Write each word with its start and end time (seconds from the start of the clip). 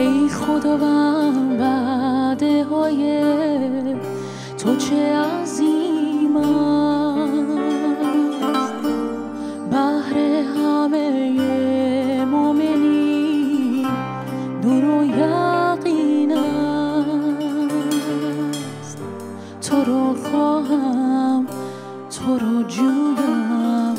ای 0.00 0.28
خداوند 0.28 1.58
بعده 1.58 2.64
های 2.64 3.22
تو 4.58 4.76
چه 4.76 5.16
عظیم 5.16 6.36
است. 6.36 7.60
بهر 9.70 10.18
همه 10.56 12.24
مؤمنی 12.24 13.86
نور 14.62 14.84
و 14.84 15.04
یقین 15.04 16.32
است. 16.32 17.38
تو 19.62 19.84
رو 19.84 20.14
خواهم 20.14 21.46
تو 22.10 22.38
رو 22.38 22.62
جویم. 22.62 23.94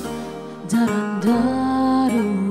در 0.70 0.90
اندرونم 0.90 2.51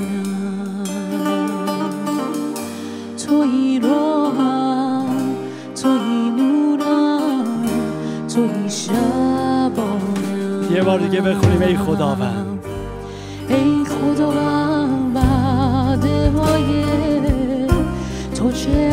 توی 3.41 3.80
راهم 3.83 5.07
توی 5.83 6.31
نورم 6.31 7.65
توی 8.35 8.71
شبانم. 8.71 10.15
یه 10.75 10.83
بار 10.83 10.98
دیگه 10.98 11.21
بخونیم 11.21 11.62
ای 11.62 11.77
خداوند. 11.77 12.65
ای 13.48 13.84
خداوند 13.84 15.17
وعده 15.17 16.31
های 16.31 16.84
تو 18.34 18.53
چه 18.53 18.93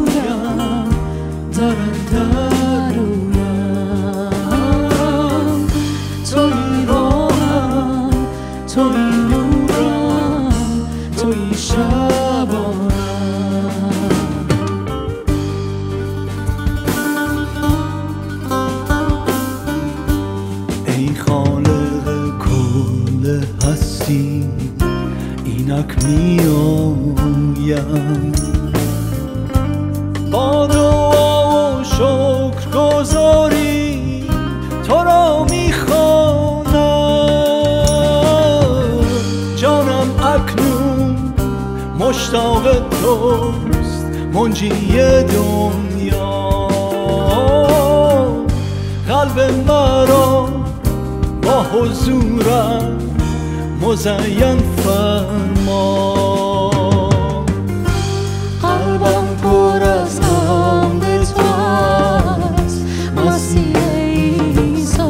اینک 25.81 26.05
میایم 26.05 27.81
با 30.31 30.67
دعا 30.67 31.79
و 31.79 31.83
شکر 31.83 32.69
گذاری 32.73 34.23
تو 34.87 34.93
را 34.93 35.43
می‌خوانم. 35.43 36.71
جانم 39.55 40.09
اکنون 40.19 41.33
مشتاق 41.99 42.63
توست 42.89 44.05
منجی 44.33 44.69
دنیا. 45.23 46.67
قلب 49.07 49.39
مرا 49.67 50.49
با 51.41 51.63
حضورم 51.63 52.97
مزین 53.81 54.57
فرما. 54.83 55.81
قلبم 58.61 59.27
پر 59.43 59.83
از 59.83 60.19
حمد 60.19 61.23
تو 61.23 61.41
است. 61.41 62.85
مسیح 63.15 63.77
عیسی. 63.77 65.01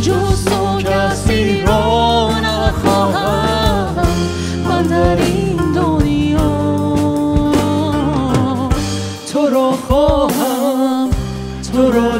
جز 0.00 0.44
تو 0.44 0.80
کسی 0.82 1.62
را 1.62 2.30
نخواهم. 2.40 4.06
من 4.68 4.82
در 4.82 5.16
این 5.16 5.56
دنیا 5.74 6.52
تو 9.32 9.46
را 9.46 9.70
خواهم. 9.88 11.10
تو 11.72 11.90
را 11.92 12.18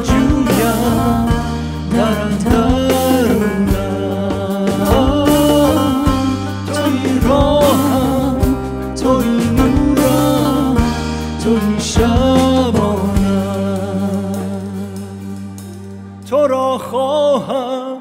را 16.47 16.79
خواهم 16.79 17.99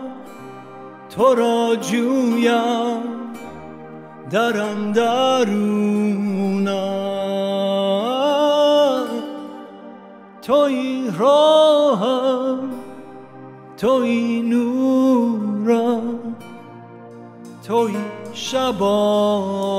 تو 1.09 1.35
را 1.35 1.75
جویم 1.75 3.03
در 4.31 4.61
اندرونم 4.61 5.85
توی 10.41 11.11
راهم 11.17 12.69
توی 13.78 14.41
نورم 14.41 16.19
توی 17.67 17.95
شبانم. 18.33 19.75